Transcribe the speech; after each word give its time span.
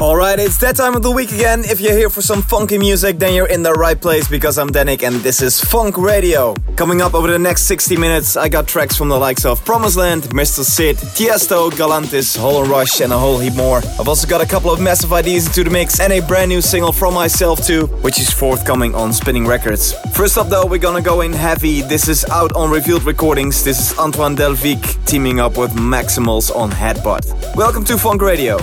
Alright, 0.00 0.38
it's 0.38 0.56
that 0.60 0.76
time 0.76 0.96
of 0.96 1.02
the 1.02 1.10
week 1.10 1.30
again. 1.30 1.62
If 1.62 1.78
you're 1.78 1.92
here 1.92 2.08
for 2.08 2.22
some 2.22 2.40
funky 2.40 2.78
music, 2.78 3.18
then 3.18 3.34
you're 3.34 3.48
in 3.48 3.62
the 3.62 3.74
right 3.74 4.00
place 4.00 4.26
because 4.26 4.56
I'm 4.56 4.70
Dannic 4.70 5.02
and 5.02 5.16
this 5.16 5.42
is 5.42 5.60
Fonk 5.60 5.98
Radio. 5.98 6.54
Coming 6.74 7.02
up 7.02 7.12
over 7.12 7.30
the 7.30 7.38
next 7.38 7.64
60 7.64 7.98
minutes, 7.98 8.34
I 8.34 8.48
got 8.48 8.66
tracks 8.66 8.96
from 8.96 9.10
the 9.10 9.18
likes 9.18 9.44
of 9.44 9.62
Promised 9.62 9.98
Land, 9.98 10.22
Mr. 10.30 10.64
Sid, 10.64 10.96
Tiesto, 10.96 11.70
Galantis, 11.70 12.34
Hall 12.34 12.62
and 12.62 12.70
Rush, 12.70 13.02
and 13.02 13.12
a 13.12 13.18
whole 13.18 13.38
heap 13.38 13.54
more. 13.54 13.82
I've 14.00 14.08
also 14.08 14.26
got 14.26 14.40
a 14.40 14.46
couple 14.46 14.70
of 14.70 14.80
massive 14.80 15.12
ideas 15.12 15.48
into 15.48 15.64
the 15.64 15.70
mix 15.70 16.00
and 16.00 16.14
a 16.14 16.20
brand 16.20 16.48
new 16.48 16.62
single 16.62 16.92
from 16.92 17.12
myself 17.12 17.66
too, 17.66 17.84
which 18.00 18.18
is 18.18 18.30
forthcoming 18.30 18.94
on 18.94 19.12
Spinnin' 19.12 19.46
Records. 19.46 19.92
First 20.16 20.38
up 20.38 20.48
though, 20.48 20.64
we're 20.64 20.78
gonna 20.78 21.02
go 21.02 21.20
in 21.20 21.34
heavy. 21.34 21.82
This 21.82 22.08
is 22.08 22.24
out 22.30 22.56
on 22.56 22.70
Revealed 22.70 23.04
Recordings. 23.04 23.62
This 23.62 23.78
is 23.78 23.98
Antoine 23.98 24.34
Delvig 24.34 24.80
teaming 25.04 25.40
up 25.40 25.58
with 25.58 25.72
Maximals 25.72 26.56
on 26.56 26.70
Headbutt. 26.70 27.54
Welcome 27.54 27.84
to 27.84 27.96
Fonk 27.96 28.22
Radio. 28.22 28.60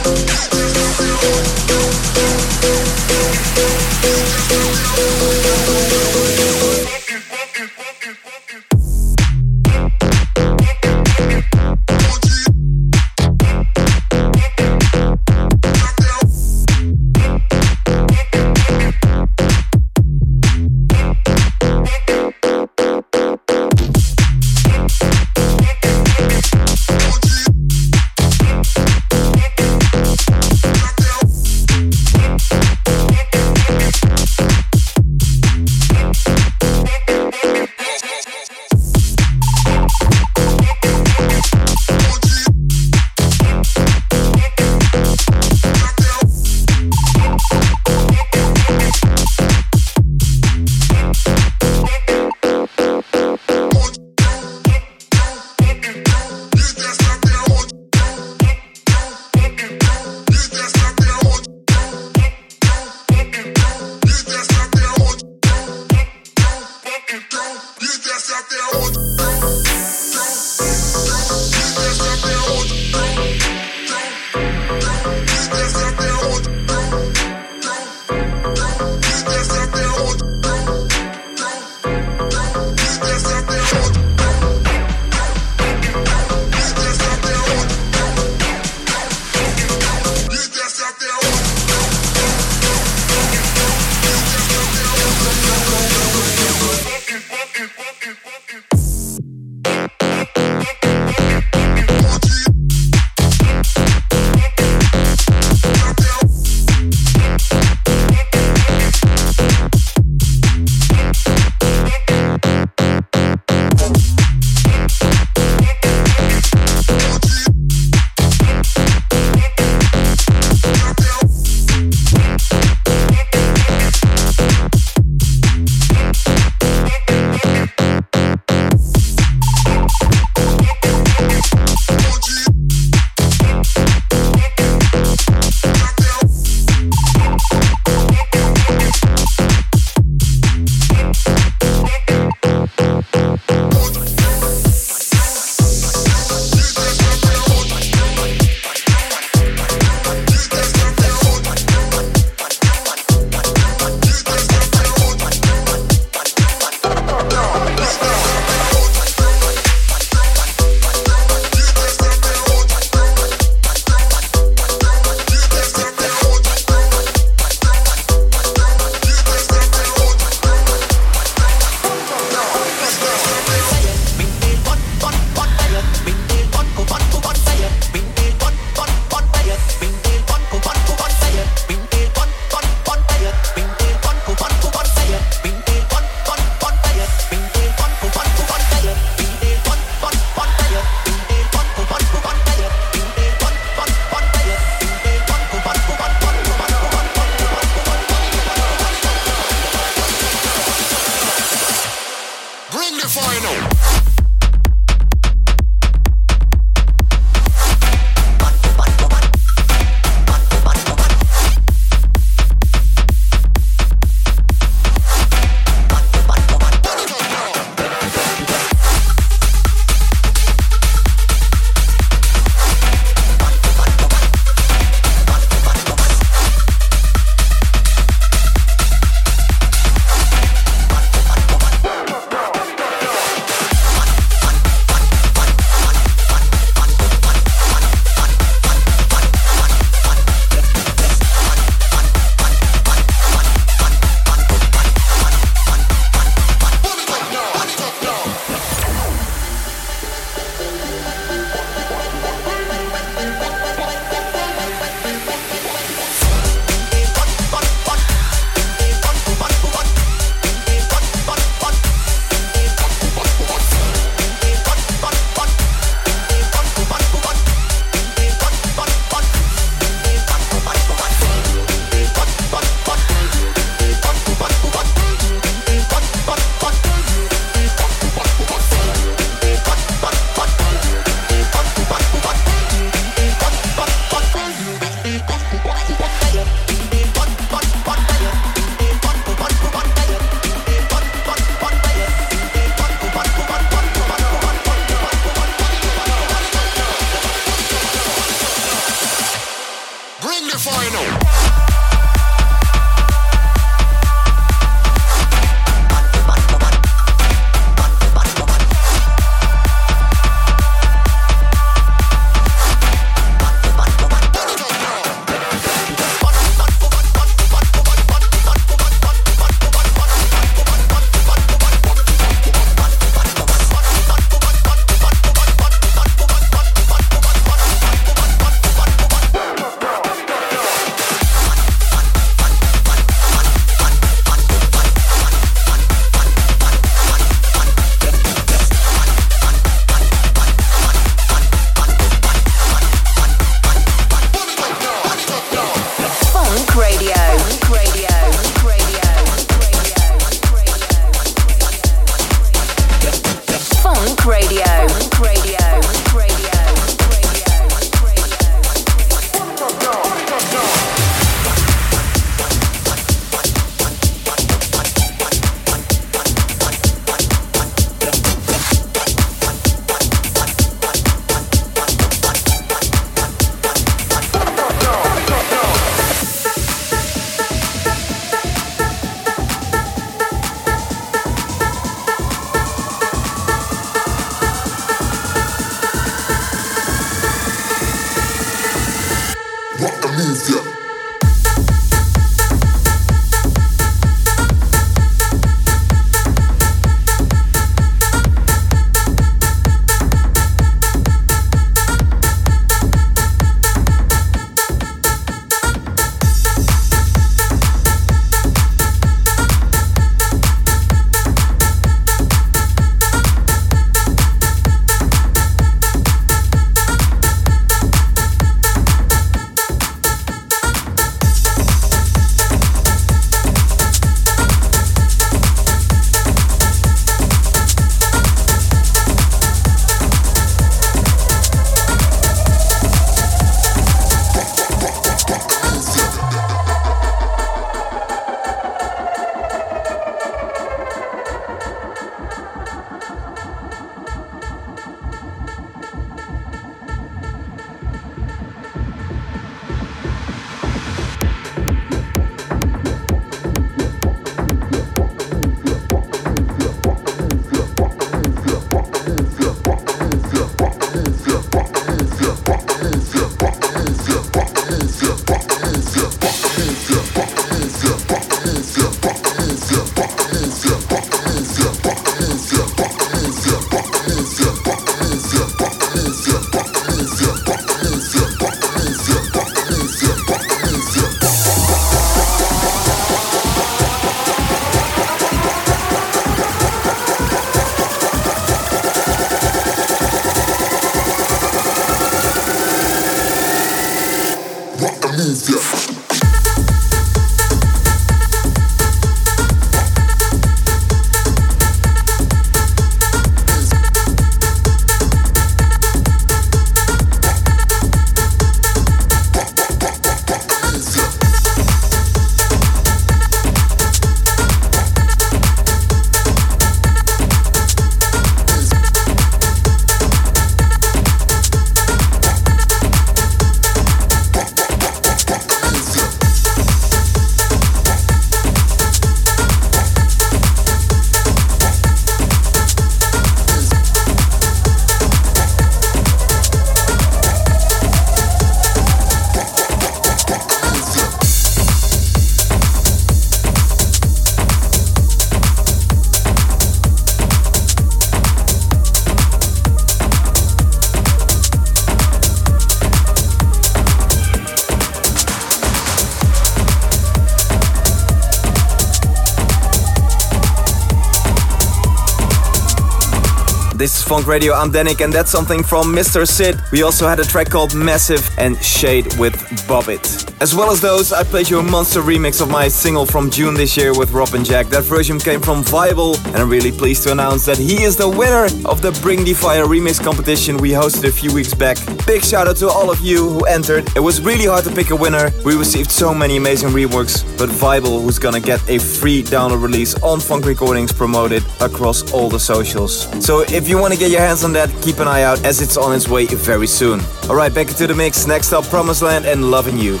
Fonk 564.04 564.26
Radio, 564.26 564.52
I'm 564.52 564.70
Dannic, 564.70 565.02
and 565.02 565.12
that's 565.12 565.30
something 565.30 565.62
from 565.62 565.94
Mr. 565.94 566.28
Sid. 566.28 566.60
We 566.72 566.82
also 566.82 567.08
had 567.08 567.20
a 567.20 567.24
track 567.24 567.48
called 567.48 567.74
Massive 567.74 568.28
and 568.38 568.62
Shade 568.62 569.06
with 569.18 569.34
Bobbit. 569.66 570.23
As 570.40 570.54
well 570.54 570.70
as 570.70 570.80
those, 570.80 571.12
I 571.12 571.22
played 571.22 571.48
you 571.48 571.58
a 571.58 571.62
monster 571.62 572.00
remix 572.00 572.42
of 572.42 572.50
my 572.50 572.68
single 572.68 573.06
from 573.06 573.30
June 573.30 573.54
this 573.54 573.76
year 573.76 573.96
with 573.96 574.10
Rob 574.10 574.34
and 574.34 574.44
Jack. 574.44 574.66
That 574.66 574.82
version 574.82 575.18
came 575.18 575.40
from 575.40 575.62
Viable, 575.62 576.16
and 576.26 576.36
I'm 576.36 576.50
really 576.50 576.72
pleased 576.72 577.04
to 577.04 577.12
announce 577.12 577.46
that 577.46 577.56
he 577.56 577.82
is 577.82 577.96
the 577.96 578.08
winner 578.08 578.44
of 578.68 578.82
the 578.82 578.90
Bring 579.00 579.24
the 579.24 579.32
Fire 579.32 579.64
remix 579.64 580.02
competition 580.02 580.56
we 580.58 580.70
hosted 580.70 581.04
a 581.04 581.12
few 581.12 581.32
weeks 581.32 581.54
back. 581.54 581.78
Big 582.06 582.22
shout 582.22 582.48
out 582.48 582.56
to 582.56 582.68
all 582.68 582.90
of 582.90 583.00
you 583.00 583.28
who 583.28 583.44
entered. 583.46 583.88
It 583.96 584.00
was 584.00 584.20
really 584.20 584.46
hard 584.46 584.64
to 584.64 584.70
pick 584.70 584.90
a 584.90 584.96
winner. 584.96 585.30
We 585.44 585.56
received 585.56 585.90
so 585.90 586.12
many 586.12 586.36
amazing 586.36 586.70
reworks, 586.70 587.24
but 587.38 587.48
Viable, 587.48 588.00
who's 588.00 588.18
gonna 588.18 588.40
get 588.40 588.60
a 588.68 588.78
free 588.78 589.22
download 589.22 589.62
release 589.62 589.94
on 590.02 590.18
Fonk 590.18 590.44
Recordings, 590.44 590.92
promoted 590.92 591.44
across 591.60 592.12
all 592.12 592.28
the 592.28 592.40
socials. 592.40 593.08
So 593.24 593.42
if 593.42 593.68
you 593.68 593.78
want 593.78 593.94
to 593.94 593.98
get 593.98 594.10
your 594.10 594.20
hands 594.20 594.44
on 594.44 594.52
that, 594.54 594.68
keep 594.82 594.98
an 594.98 595.08
eye 595.08 595.22
out 595.22 595.42
as 595.44 595.62
it's 595.62 595.76
on 595.76 595.94
its 595.94 596.08
way 596.08 596.26
very 596.26 596.66
soon. 596.66 597.00
Alright, 597.28 597.54
back 597.54 597.68
into 597.68 597.86
the 597.86 597.94
mix. 597.94 598.26
Next 598.26 598.52
up, 598.52 598.64
Promised 598.66 599.00
Land 599.00 599.24
and 599.24 599.50
Loving 599.50 599.78
You. 599.78 599.92
We're 599.92 600.00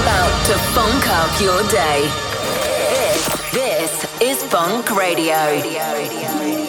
about 0.00 0.46
to 0.46 0.54
funk 0.72 1.06
up 1.08 1.40
your 1.40 1.62
day. 1.68 2.08
This, 3.52 3.52
this 3.52 4.22
is 4.22 4.42
Fonk 4.44 4.96
Radio. 4.96 6.63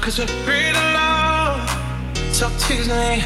Cause 0.00 0.18
we're 0.18 0.26
free 0.44 0.72
to 0.72 0.84
love. 0.94 1.60
So 2.32 2.48
tease 2.58 2.88
me. 2.88 3.22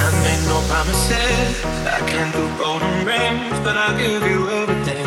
I 0.00 0.10
made 0.22 0.42
no 0.46 0.62
promises. 0.68 1.64
I 1.86 1.98
can't 2.06 2.32
do 2.32 2.48
golden 2.56 3.04
rings, 3.04 3.58
but 3.64 3.76
I'll 3.76 3.98
give 3.98 4.22
you 4.22 4.48
everything. 4.48 5.06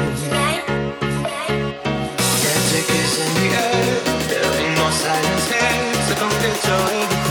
Yeah, 2.43 2.59
tickets 2.69 3.15
in 3.23 3.31
the 3.39 3.47
air. 3.55 3.95
There 4.27 4.43
ain't 4.61 4.75
no 4.77 4.87
silence 4.91 5.47
here, 5.49 5.77
so 6.07 6.13
come 6.15 6.35
get 6.43 6.57
your 6.67 6.81
everything. 7.01 7.30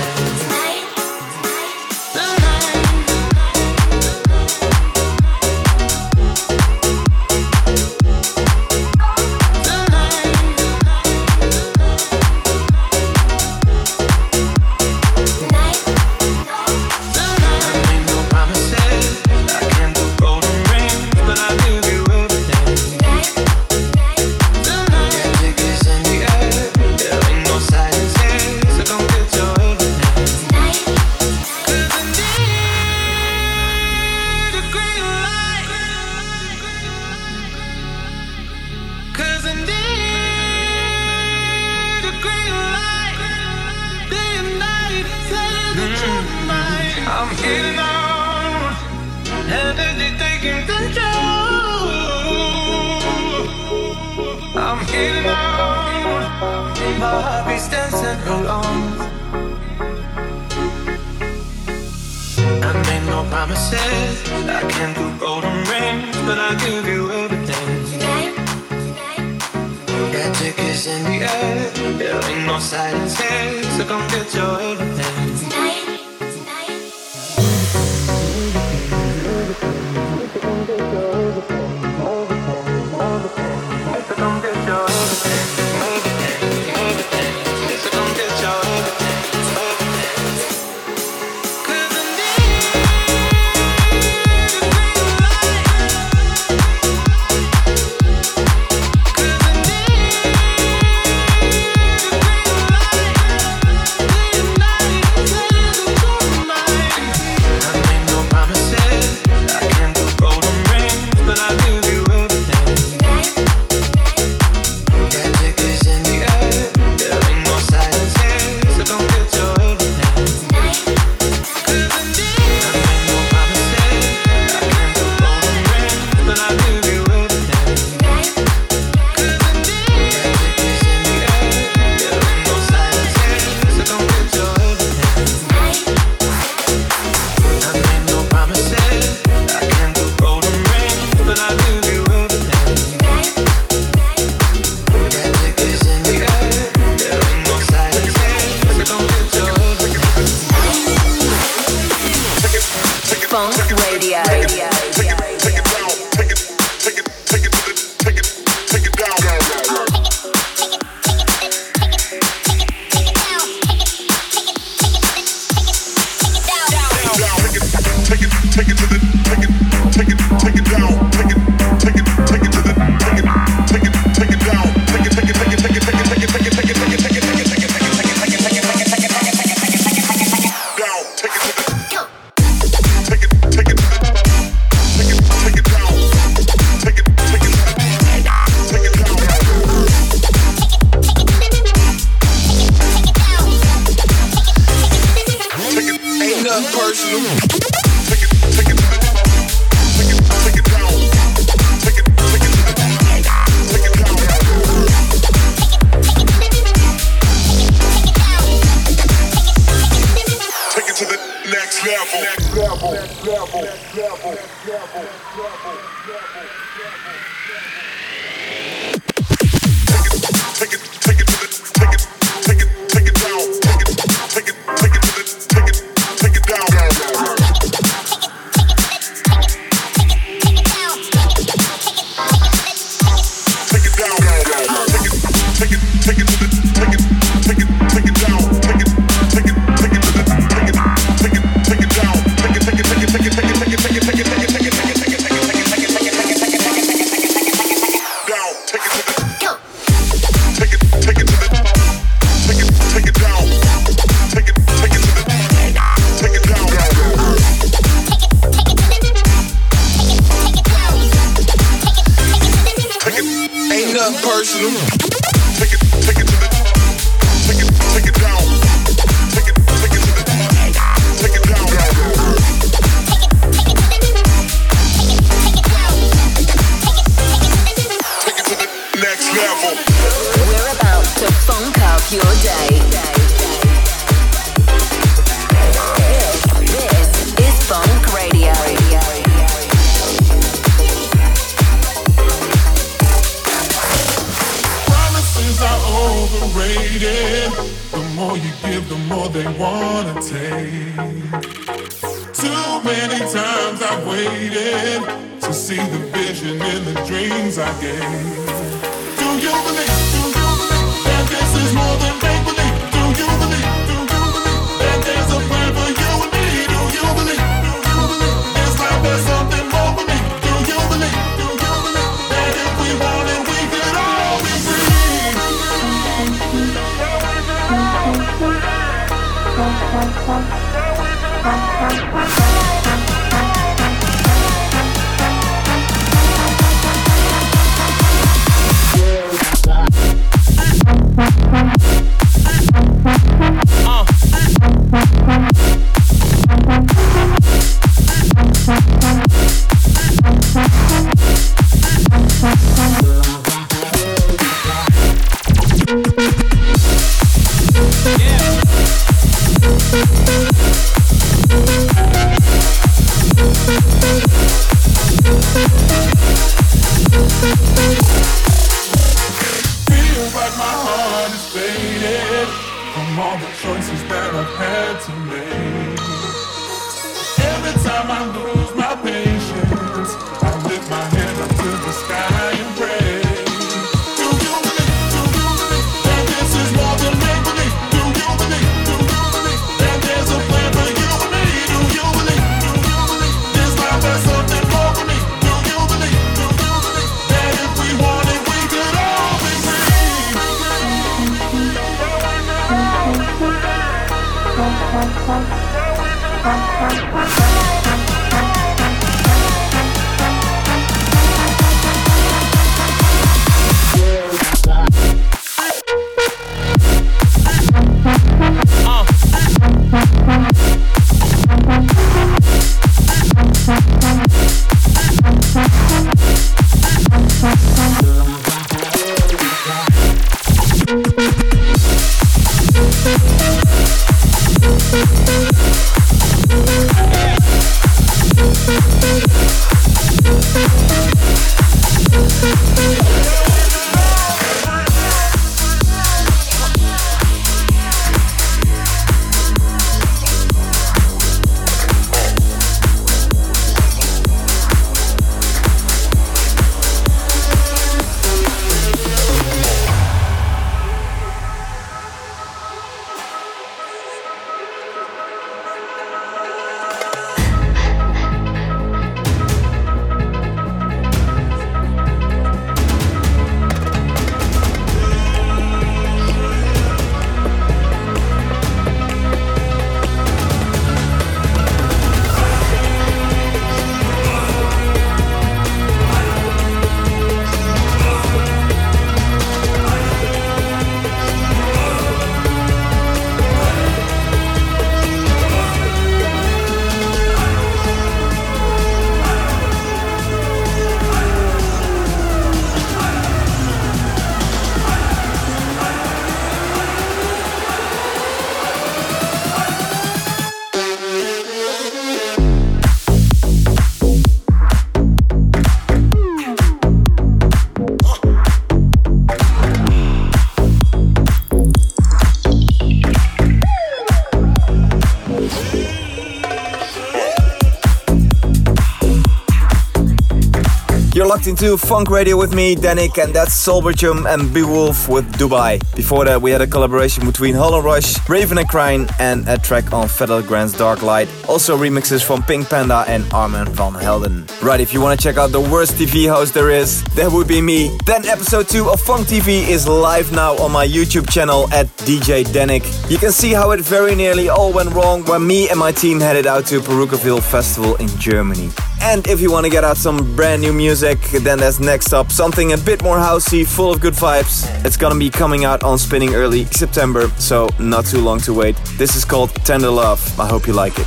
Locked 531.41 531.49
into 531.49 531.77
Fonk 531.79 532.09
Radio 532.11 532.37
with 532.37 532.55
me, 532.55 532.77
Dannic, 532.77 533.17
and 533.17 533.33
that's 533.33 533.55
Solbertum 533.67 534.31
and 534.31 534.53
Beowulf 534.53 535.09
with 535.09 535.25
Dubai. 535.39 535.81
Before 535.97 536.27
that, 536.27 536.43
we 536.43 536.51
had 536.51 536.61
a 536.61 536.67
collaboration 536.67 537.25
between 537.25 537.55
Holland 537.55 537.83
Rush, 537.83 538.29
Raven 538.29 538.59
and 538.59 538.69
Crine, 538.69 539.09
and 539.19 539.49
a 539.49 539.57
track 539.57 539.91
on 539.91 540.07
Fedde 540.07 540.29
Le 540.29 540.43
Grand's 540.43 540.77
Dark 540.77 541.03
Light. 541.03 541.31
Also 541.49 541.79
remixes 541.79 542.23
from 542.23 542.43
Pink 542.43 542.69
Panda 542.69 543.07
and 543.09 543.25
Armand 543.33 543.71
van 543.71 543.95
Helden. 543.95 544.47
Right, 544.61 544.81
if 544.81 544.93
you 544.93 545.01
want 545.01 545.19
to 545.19 545.23
check 545.23 545.39
out 545.39 545.51
the 545.51 545.63
worst 545.63 545.95
TV 545.95 546.29
host 546.29 546.53
there 546.53 546.69
is, 546.69 547.03
that 547.15 547.33
would 547.33 547.49
be 547.49 547.63
me. 547.63 547.97
Then 548.05 548.27
episode 548.27 548.69
2 548.69 548.91
of 548.91 549.01
Fonk 549.01 549.25
TV 549.25 549.67
is 549.67 549.89
live 549.89 550.33
now 550.33 550.59
on 550.59 550.71
my 550.71 550.87
YouTube 550.87 551.31
channel 551.31 551.73
at 551.73 551.87
DJ 552.05 552.45
Dannic. 552.45 552.85
You 553.11 553.17
can 553.17 553.33
see 553.33 553.55
how 553.55 553.71
it 553.71 553.81
very 553.81 554.15
nearly 554.15 554.51
all 554.51 554.75
went 554.75 554.91
wrong 554.91 555.25
when 555.25 555.47
me 555.47 555.71
and 555.71 555.79
my 555.79 555.91
team 555.91 556.21
headed 556.21 556.47
out 556.47 556.67
to 556.67 556.81
Parookaville 556.81 557.43
Festival 557.43 557.97
in 557.97 558.09
Germany. 558.19 558.69
And 559.03 559.27
if 559.27 559.41
you 559.41 559.51
want 559.51 559.65
to 559.65 559.71
get 559.71 559.83
out 559.83 559.97
some 559.97 560.37
brand 560.37 560.61
new 560.63 560.73
music, 560.73 561.19
then 561.43 561.59
that's 561.59 561.81
next 561.81 562.13
up. 562.13 562.31
Something 562.31 562.73
a 562.73 562.77
bit 562.77 563.03
more 563.03 563.17
housey, 563.17 563.67
full 563.67 563.91
of 563.93 564.01
good 564.01 564.15
vibes. 564.15 564.65
It's 564.85 564.97
gonna 564.97 565.19
be 565.19 565.31
coming 565.31 565.65
out 565.65 565.83
on 565.83 565.99
Spinnin' 565.99 566.35
early 566.35 566.67
September, 566.67 567.29
so 567.39 567.69
not 567.79 568.05
too 568.05 568.21
long 568.21 568.41
to 568.41 568.53
wait. 568.53 568.77
This 568.99 569.17
is 569.17 569.25
called 569.25 569.55
Tender 569.65 569.91
Love. 569.91 570.21
I 570.39 570.47
hope 570.47 570.67
you 570.67 570.75
like 570.75 570.99
it. 570.99 571.07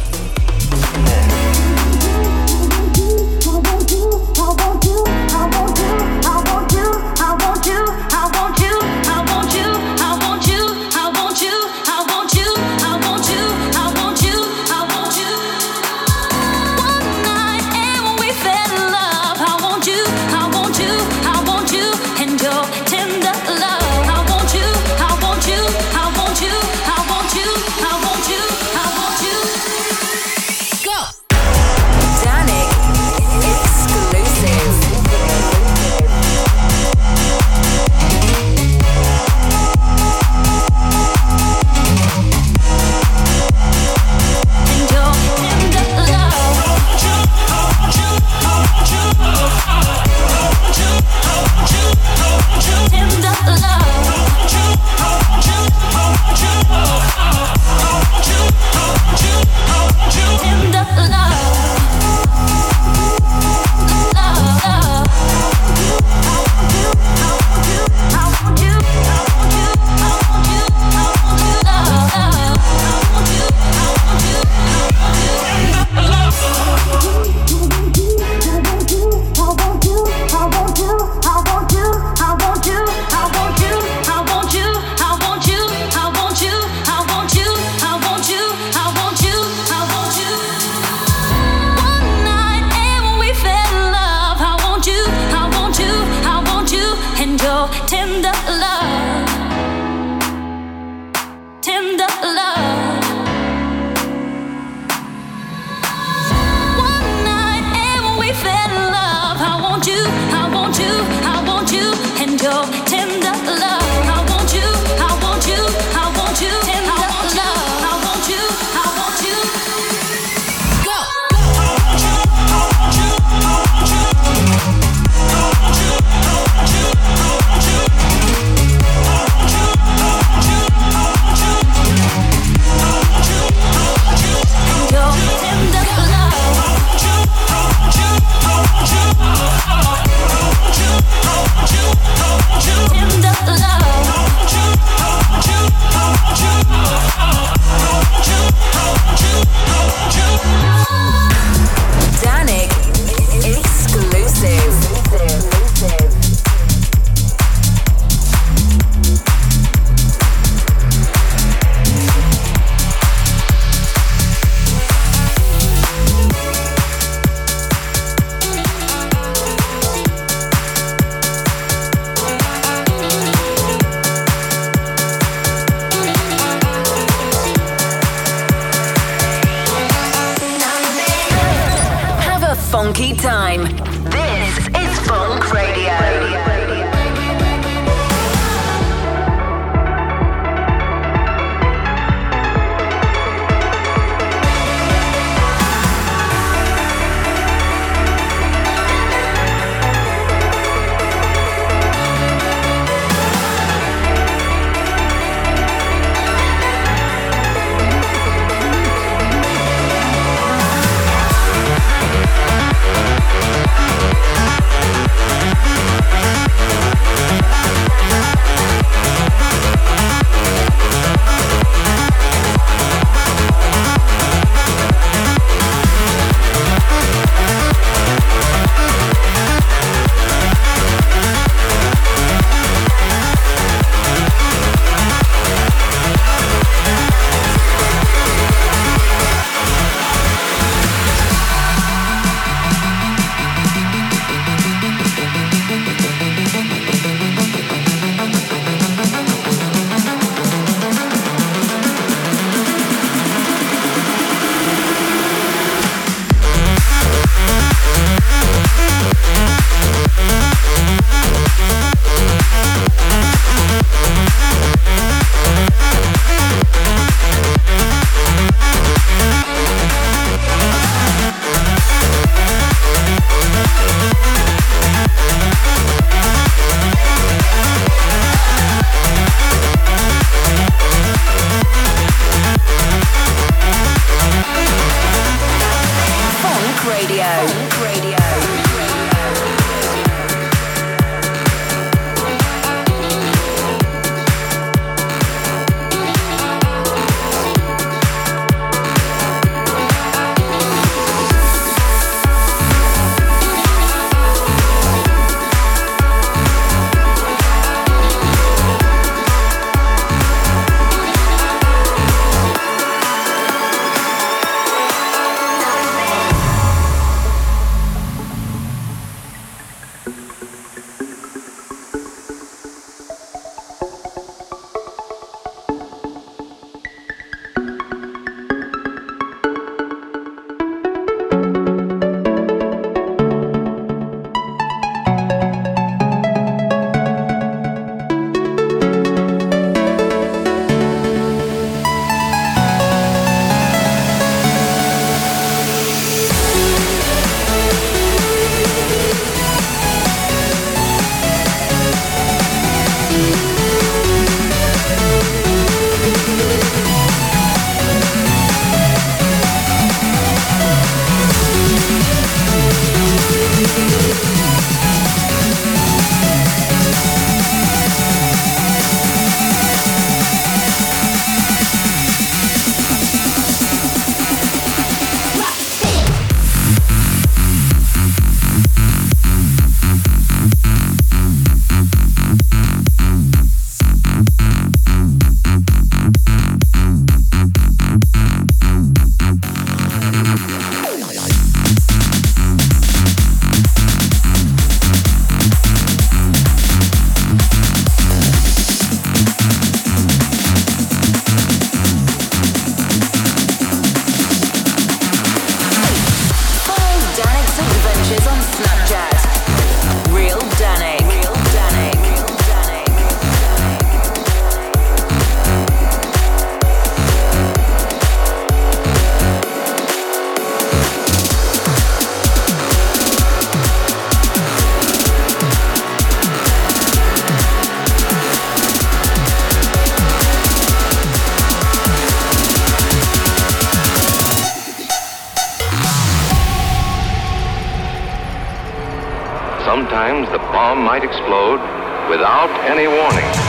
Might 440.84 441.04
explode 441.04 441.62
without 442.10 442.50
any 442.68 442.88
warning. 442.88 443.43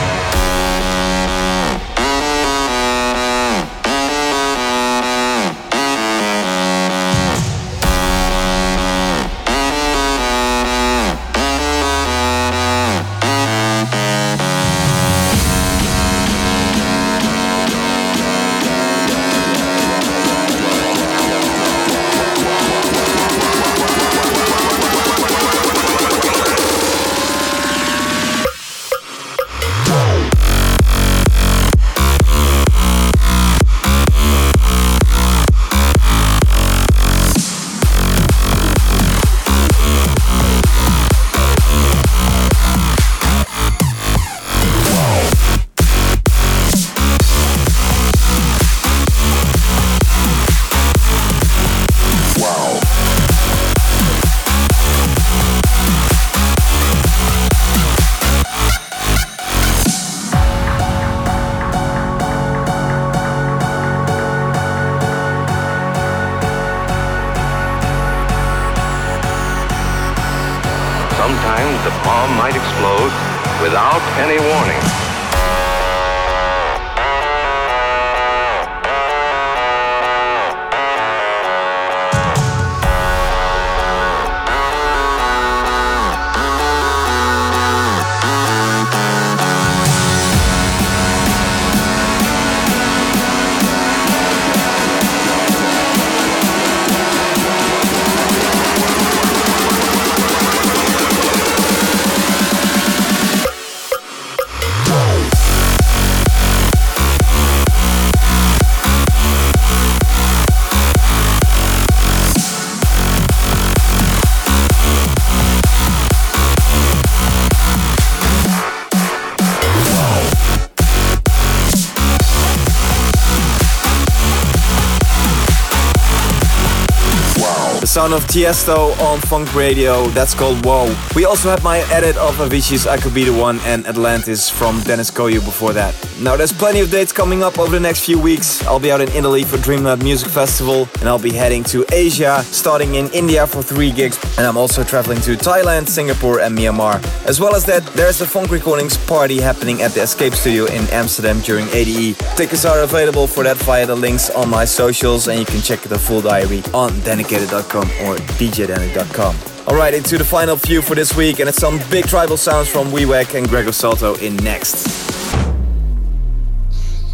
Sound 128.05 128.23
of 128.23 128.29
Tiesto 128.29 128.91
on 129.01 129.17
Fonk 129.21 129.55
Radio. 129.55 130.05
That's 130.09 130.35
called 130.35 130.63
Whoa. 130.63 130.95
We 131.15 131.25
also 131.25 131.49
had 131.49 131.63
my 131.63 131.79
edit 131.91 132.15
of 132.17 132.35
Avicii's 132.35 132.85
I 132.85 132.97
Could 132.97 133.15
Be 133.15 133.23
The 133.23 133.33
One 133.33 133.59
and 133.61 133.87
Atlantis 133.87 134.47
from 134.47 134.79
Dennis 134.81 135.09
Koyu 135.09 135.43
before 135.43 135.73
that. 135.73 135.95
Now 136.19 136.37
there's 136.37 136.53
plenty 136.53 136.79
of 136.79 136.89
dates 136.89 137.11
coming 137.11 137.43
up 137.43 137.59
over 137.59 137.71
the 137.71 137.79
next 137.79 138.05
few 138.05 138.17
weeks. 138.17 138.65
I'll 138.65 138.79
be 138.79 138.89
out 138.89 139.01
in 139.01 139.09
Italy 139.09 139.43
for 139.43 139.57
Dreamland 139.57 140.01
Music 140.01 140.29
Festival 140.29 140.87
and 140.99 141.09
I'll 141.09 141.19
be 141.19 141.33
heading 141.33 141.61
to 141.65 141.85
Asia, 141.91 142.41
starting 142.43 142.95
in 142.95 143.09
India 143.09 143.45
for 143.45 143.61
three 143.61 143.91
gigs. 143.91 144.17
And 144.37 144.47
I'm 144.47 144.55
also 144.55 144.83
traveling 144.83 145.19
to 145.21 145.35
Thailand, 145.35 145.89
Singapore 145.89 146.39
and 146.39 146.57
Myanmar. 146.57 147.03
As 147.27 147.41
well 147.41 147.53
as 147.53 147.65
that, 147.65 147.85
there's 147.87 148.21
a 148.21 148.25
Fonk 148.25 148.49
Recordings 148.49 148.97
party 148.97 149.41
happening 149.41 149.81
at 149.81 149.91
the 149.91 150.03
Escape 150.03 150.33
Studio 150.33 150.65
in 150.65 150.87
Amsterdam 150.91 151.41
during 151.41 151.67
ADE. 151.69 152.15
Tickets 152.37 152.63
are 152.63 152.81
available 152.83 153.27
for 153.27 153.43
that 153.43 153.57
via 153.57 153.85
the 153.85 153.95
links 153.95 154.29
on 154.29 154.49
my 154.49 154.63
socials 154.63 155.27
and 155.27 155.37
you 155.37 155.45
can 155.45 155.61
check 155.61 155.81
the 155.81 155.99
full 155.99 156.21
diary 156.21 156.63
on 156.73 156.97
dedicated.com 157.01 157.89
or 158.03 158.15
djdannic.com. 158.37 159.35
Alright, 159.67 159.93
into 159.93 160.17
the 160.17 160.23
final 160.23 160.55
few 160.55 160.81
for 160.81 160.93
this 160.93 161.17
week, 161.17 161.39
and 161.39 161.49
it's 161.49 161.57
some 161.57 161.81
big 161.89 162.05
tribal 162.05 162.37
sounds 162.37 162.69
from 162.69 162.89
Wiwek 162.91 163.33
and 163.33 163.49
Gregor 163.49 163.71
Salto 163.71 164.13
in 164.17 164.35
next. 164.37 165.04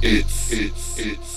It's, 0.03 0.51
it's, 0.51 0.97
it's, 0.97 1.30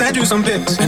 I 0.00 0.16
you 0.16 0.24
some 0.24 0.42
bits. 0.42 0.79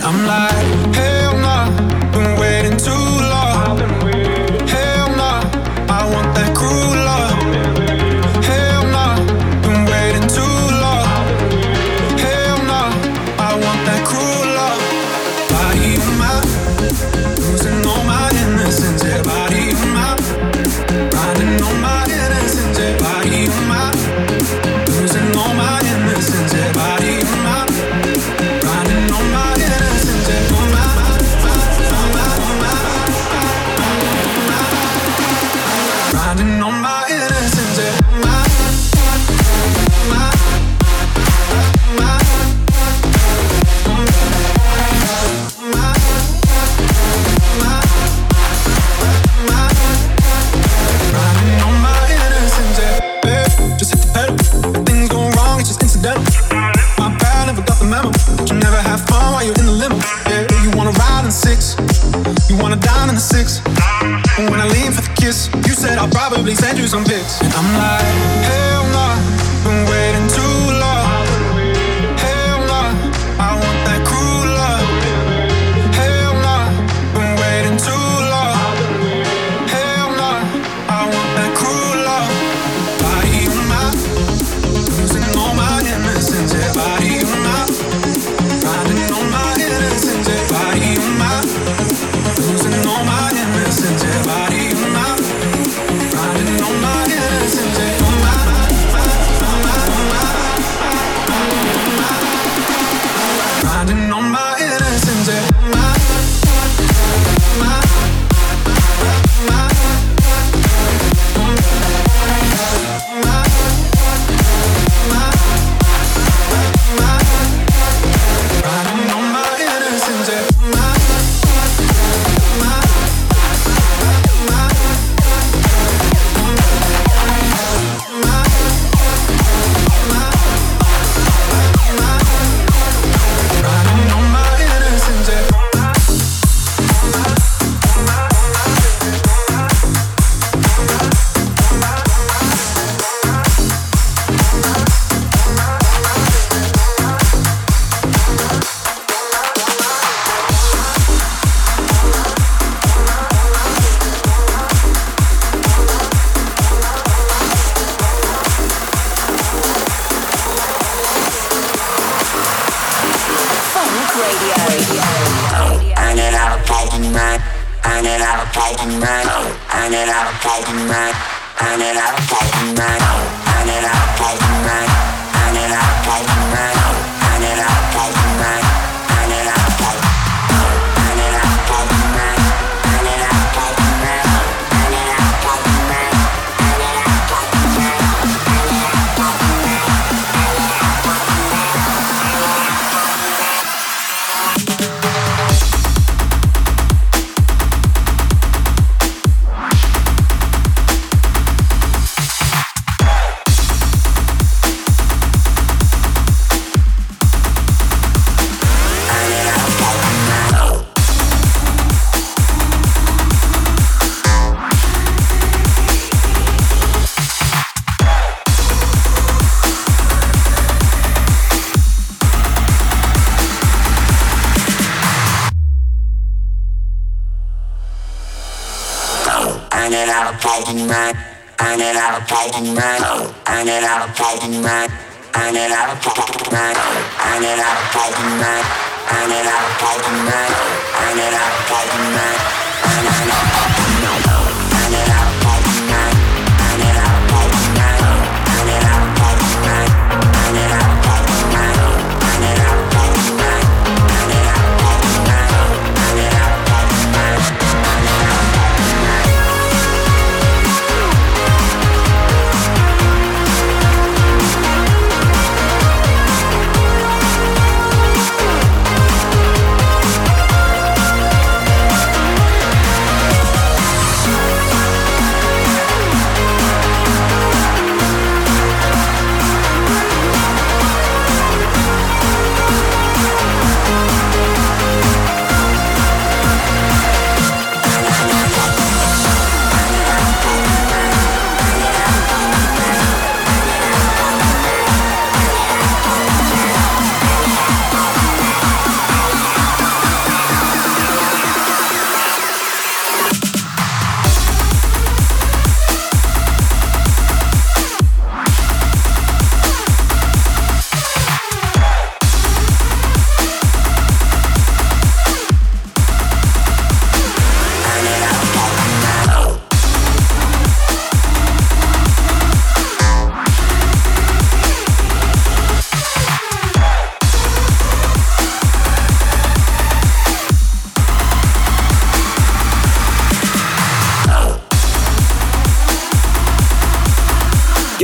playing 232.50 232.74
mano, 232.74 233.32
and 233.46 233.68
it 233.68 233.84
all 233.84 234.08
playing 234.16 234.62
man, 234.62 234.90
and 235.34 235.56
it 235.56 235.70
all 235.70 235.94
playing 236.02 236.50
mano, 236.50 236.86
and 237.22 237.44
it 237.44 237.58
all 237.58 237.76
playing 237.92 238.38
man, 238.38 238.64
and 239.10 239.32
it 239.32 239.46
all 239.46 239.68
playing 239.78 240.24
mano, 240.24 240.62
and 241.06 241.20
it 241.20 241.34
all 241.34 241.52
playing 241.68 242.14
man, 242.14 242.38
and 242.84 243.06
it 243.06 243.66
all 243.66 243.71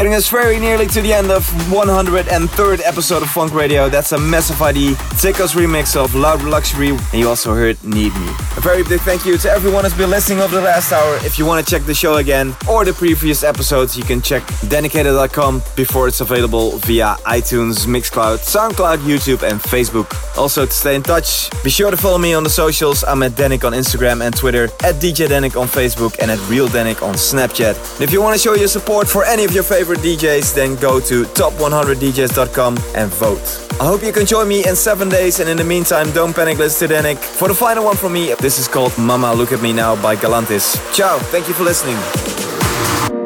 Putting 0.08 0.16
us 0.16 0.30
very 0.30 0.58
nearly 0.58 0.86
to 0.86 1.02
the 1.02 1.12
end 1.12 1.30
of 1.30 1.46
103rd 1.68 2.80
episode 2.82 3.22
of 3.22 3.28
Fonk 3.28 3.52
Radio. 3.52 3.90
That's 3.90 4.12
a 4.12 4.18
massive 4.18 4.62
ID. 4.62 4.94
Tico's 5.20 5.52
remix 5.52 6.02
of 6.02 6.14
Loud 6.14 6.42
Luxury. 6.44 6.88
And 6.88 7.12
you 7.12 7.28
also 7.28 7.52
heard 7.52 7.76
Need 7.84 8.14
Me. 8.14 8.28
A 8.56 8.60
very 8.62 8.82
big 8.84 9.02
thank 9.02 9.26
you 9.26 9.36
to 9.36 9.50
everyone 9.50 9.84
who's 9.84 9.92
been 9.92 10.08
listening 10.08 10.40
over 10.40 10.56
the 10.56 10.62
last 10.62 10.92
hour. 10.92 11.16
If 11.26 11.38
you 11.38 11.44
want 11.44 11.62
to 11.62 11.70
check 11.70 11.84
the 11.84 11.92
show 11.92 12.16
again 12.16 12.56
or 12.66 12.86
the 12.86 12.94
previous 12.94 13.44
episodes, 13.44 13.98
you 13.98 14.02
can 14.02 14.22
check 14.22 14.42
dedicated.com 14.70 15.62
before 15.76 16.08
it's 16.08 16.22
available 16.22 16.78
via 16.78 17.16
iTunes, 17.26 17.86
Mixcloud, 17.86 18.38
SoundCloud, 18.38 19.00
YouTube, 19.00 19.46
and 19.46 19.60
Facebook. 19.60 20.27
Also, 20.38 20.64
to 20.64 20.70
stay 20.70 20.94
in 20.94 21.02
touch, 21.02 21.50
be 21.64 21.68
sure 21.68 21.90
to 21.90 21.96
follow 21.96 22.16
me 22.16 22.32
on 22.32 22.44
the 22.44 22.50
socials. 22.50 23.02
I'm 23.02 23.24
at 23.24 23.32
Dannic 23.32 23.64
on 23.64 23.72
Instagram 23.72 24.24
and 24.24 24.34
Twitter, 24.34 24.66
at 24.84 24.94
DJ 25.02 25.26
Dannic 25.26 25.60
on 25.60 25.66
Facebook, 25.66 26.16
and 26.20 26.30
at 26.30 26.38
Real 26.48 26.68
Dannic 26.68 27.02
on 27.02 27.16
Snapchat. 27.16 27.74
And 27.94 28.02
if 28.02 28.12
you 28.12 28.22
want 28.22 28.36
to 28.36 28.38
show 28.40 28.54
your 28.54 28.68
support 28.68 29.08
for 29.08 29.24
any 29.24 29.44
of 29.44 29.50
your 29.50 29.64
favorite 29.64 29.98
DJs, 29.98 30.54
then 30.54 30.76
go 30.76 31.00
to 31.00 31.24
top100djs.com 31.24 32.78
and 32.94 33.10
vote. 33.14 33.68
I 33.80 33.86
hope 33.86 34.04
you 34.04 34.12
can 34.12 34.26
join 34.26 34.46
me 34.46 34.64
in 34.64 34.76
seven 34.76 35.08
days, 35.08 35.40
and 35.40 35.50
in 35.50 35.56
the 35.56 35.64
meantime, 35.64 36.12
don't 36.12 36.34
panic, 36.34 36.58
listen 36.58 36.88
to 36.88 36.94
Dannic. 36.94 37.18
For 37.18 37.48
the 37.48 37.54
final 37.54 37.84
one 37.84 37.96
from 37.96 38.12
me, 38.12 38.34
this 38.34 38.60
is 38.60 38.68
called 38.68 38.96
Mama 38.96 39.34
Look 39.34 39.50
at 39.50 39.60
Me 39.60 39.72
Now 39.72 40.00
by 40.00 40.14
Galantis. 40.14 40.76
Ciao, 40.94 41.18
thank 41.18 41.48
you 41.48 41.54
for 41.54 41.64
listening. 41.64 41.96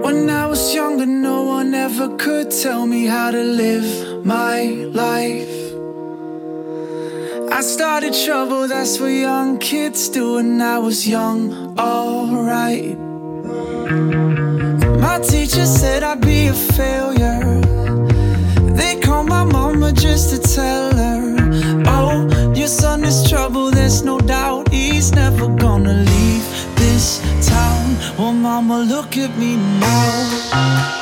When 0.01 0.31
I 0.31 0.47
was 0.47 0.75
younger, 0.75 1.05
no 1.05 1.43
one 1.43 1.75
ever 1.75 2.17
could 2.17 2.51
tell 2.51 2.87
me 2.87 3.05
how 3.05 3.31
to 3.31 3.43
live 3.43 4.25
my 4.25 4.63
life. 4.63 5.62
I 7.55 7.61
started 7.61 8.15
trouble, 8.15 8.67
that's 8.67 8.99
what 8.99 9.09
young 9.09 9.59
kids 9.59 10.09
do, 10.09 10.39
and 10.39 10.63
I 10.63 10.79
was 10.79 11.07
young, 11.07 11.79
alright. 11.79 12.99
My 14.99 15.19
teacher 15.21 15.67
said 15.67 16.03
I'd 16.03 16.23
be 16.23 16.47
a 16.47 16.55
failure. 16.55 17.61
They 18.75 18.99
called 19.01 19.29
my 19.29 19.45
mama 19.45 19.93
just 19.93 20.31
to 20.31 20.39
tell 20.41 20.97
her, 20.97 21.37
Oh, 21.89 22.55
your 22.55 22.69
son 22.69 23.05
is 23.05 23.29
trouble, 23.29 23.71
there's 23.71 24.03
no 24.03 24.19
doubt 24.19 24.73
he's 24.73 25.13
never 25.13 25.47
gonna 25.49 25.93
leave 25.93 26.45
this 26.77 27.21
town. 27.47 27.97
Well, 28.17 28.33
mama, 28.33 28.79
look 28.79 29.19
at 29.19 29.37
me 29.37 29.57
now. 29.57 31.02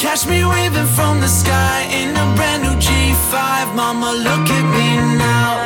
Catch 0.00 0.26
me 0.26 0.42
waving 0.46 0.86
from 0.96 1.20
the 1.20 1.28
sky 1.28 1.82
in 1.92 2.16
a 2.16 2.34
brand 2.34 2.62
new 2.62 2.74
G5. 2.80 3.74
Mama, 3.74 4.12
look 4.12 4.48
at 4.48 4.64
me 4.72 4.96
now. 5.18 5.60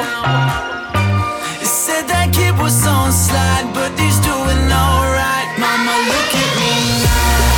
It 1.63 1.69
said 1.69 2.09
that 2.09 2.33
kid 2.35 2.59
was 2.59 2.85
on 2.85 3.13
slide, 3.13 3.71
but 3.73 3.97
he's 3.97 4.19
doing 4.19 4.73
alright. 4.75 5.49
Mama, 5.57 5.95
look 6.11 6.35
at 6.35 6.51
me 6.59 6.73
now. 7.07 7.55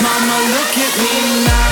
Mama, 0.00 0.36
look 0.56 0.78
at 0.80 0.92
me 0.96 1.44
now. 1.44 1.65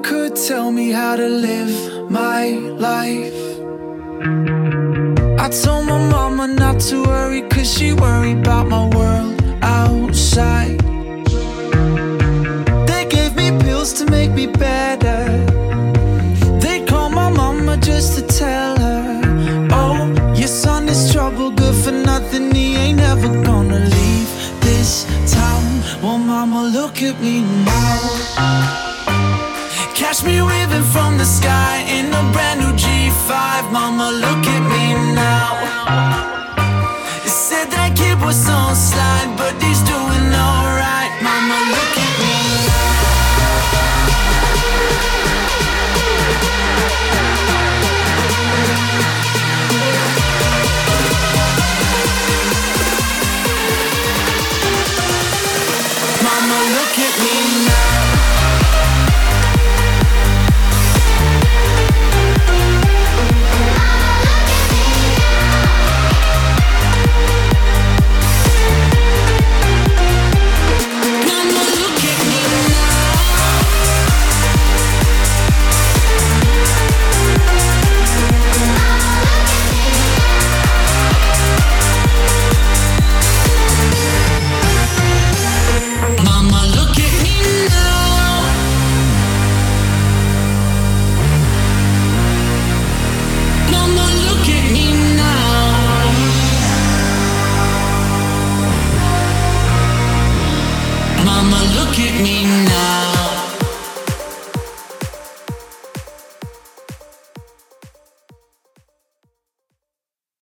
Could 0.00 0.36
tell 0.36 0.70
me 0.70 0.90
how 0.90 1.16
to 1.16 1.28
live 1.28 2.10
my 2.10 2.50
life. 2.88 3.34
I 5.38 5.48
told 5.48 5.86
my 5.86 5.98
mama 6.10 6.46
not 6.46 6.80
to 6.88 7.02
worry, 7.02 7.42
cause 7.48 7.70
she 7.70 7.92
worried 7.92 8.38
about 8.38 8.68
my 8.68 8.88
world 8.96 9.42
outside. 9.62 10.78
They 12.86 13.04
gave 13.06 13.34
me 13.36 13.50
pills 13.64 13.92
to 13.94 14.06
make 14.10 14.30
me 14.30 14.46
better. 14.46 15.24
They 16.60 16.84
called 16.86 17.12
my 17.12 17.28
mama 17.30 17.76
just 17.76 18.16
to 18.16 18.22
tell 18.26 18.76
her, 18.78 19.68
Oh, 19.72 20.34
your 20.34 20.48
son 20.48 20.88
is 20.88 21.12
trouble, 21.12 21.50
good 21.50 21.74
for 21.84 21.92
nothing, 21.92 22.54
he 22.54 22.76
ain't 22.76 23.00
ever 23.00 23.28
gonna 23.42 23.80
leave 23.80 24.30
this 24.60 25.04
town. 25.32 25.82
Well, 26.02 26.18
mama, 26.18 26.62
look 26.64 27.02
at 27.02 27.20
me 27.20 27.42
now. 27.64 28.81
Catch 30.12 30.24
me 30.24 30.42
waving 30.42 30.82
from 30.82 31.16
the 31.16 31.24
sky 31.24 31.86
in 31.88 32.12
a 32.12 32.32
brand 32.32 32.60
new 32.60 32.72
G5. 32.76 33.72
Mama, 33.72 34.10
look 34.10 34.44
at 34.46 34.62
me 34.72 35.14
now. 35.14 35.56
It 37.24 37.30
said 37.30 37.70
that 37.70 37.96
kid 37.96 38.20
was 38.20 38.46
on 38.46 38.76
slide. 38.76 39.11